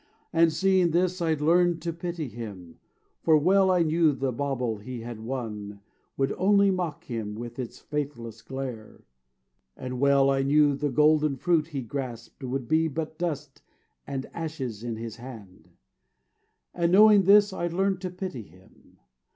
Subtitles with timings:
[0.33, 2.79] And seeing this I learned to pity him.
[3.21, 5.79] For well I knew the bauble he had won
[6.17, 9.03] Would only mock him with its faithless glare;
[9.77, 13.61] And well I knew the golden fruit he grasped Would be but dust
[14.07, 15.69] and ashes in his hand;
[16.73, 18.97] And knowing this I learned to pity him.